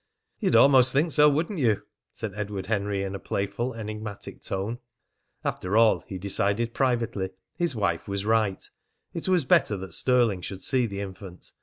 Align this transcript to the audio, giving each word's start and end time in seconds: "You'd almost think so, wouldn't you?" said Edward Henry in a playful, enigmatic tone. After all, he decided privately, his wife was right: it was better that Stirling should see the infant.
"You'd 0.39 0.55
almost 0.55 0.93
think 0.93 1.11
so, 1.11 1.29
wouldn't 1.29 1.59
you?" 1.59 1.83
said 2.09 2.33
Edward 2.33 2.65
Henry 2.65 3.03
in 3.03 3.13
a 3.13 3.19
playful, 3.19 3.75
enigmatic 3.75 4.41
tone. 4.41 4.79
After 5.45 5.77
all, 5.77 6.03
he 6.07 6.17
decided 6.17 6.73
privately, 6.73 7.29
his 7.53 7.75
wife 7.75 8.07
was 8.07 8.25
right: 8.25 8.67
it 9.13 9.27
was 9.27 9.45
better 9.45 9.77
that 9.77 9.93
Stirling 9.93 10.41
should 10.41 10.63
see 10.63 10.87
the 10.87 11.01
infant. 11.01 11.51